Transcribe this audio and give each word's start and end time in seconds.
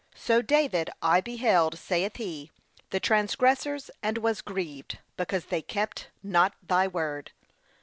So 0.15 0.41
David, 0.41 0.89
'I 1.03 1.21
beheld,' 1.21 1.77
saith 1.77 2.15
he, 2.15 2.49
'the 2.89 2.99
transgressors, 3.01 3.91
and 4.01 4.17
was 4.17 4.41
grieved, 4.41 4.97
because 5.15 5.45
they 5.45 5.61
kept 5.61 6.07
not 6.23 6.55
thy 6.67 6.87
word.' 6.87 7.29